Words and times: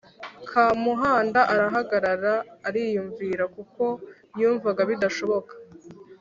Kamuhanda 0.49 1.39
arahagarara 1.53 2.33
ariyumvira 2.67 3.43
kuko 3.55 3.83
yumvaga 4.39 4.81
bidashoboka 4.89 5.53